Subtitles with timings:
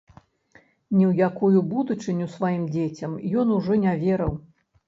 [0.95, 3.11] Ні ў якую будучыню сваім дзецям
[3.43, 4.33] ён ужо не верыў.